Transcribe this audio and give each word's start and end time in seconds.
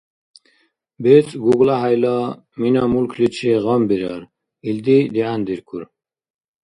БецӀ 1.01 1.33
ГуглахӀяйла 1.43 2.17
мина-мулкличи 2.59 3.49
гъамбирар. 3.65 4.21
Илди 4.69 4.97
дигӀяндиркур. 5.13 5.83